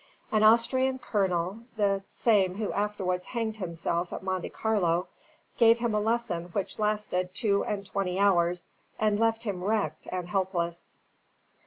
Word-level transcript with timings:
An 0.31 0.41
Austrian 0.41 0.97
colonel 0.97 1.59
the 1.77 2.01
same 2.07 2.55
who 2.55 2.73
afterwards 2.73 3.23
hanged 3.23 3.57
himself 3.57 4.11
at 4.11 4.23
Monte 4.23 4.49
Carlo 4.49 5.07
gave 5.59 5.77
him 5.77 5.93
a 5.93 5.99
lesson 5.99 6.45
which 6.53 6.79
lasted 6.79 7.35
two 7.35 7.63
and 7.63 7.85
twenty 7.85 8.17
hours, 8.17 8.67
and 8.97 9.19
left 9.19 9.43
him 9.43 9.63
wrecked 9.63 10.07
and 10.11 10.27
helpless. 10.27 10.97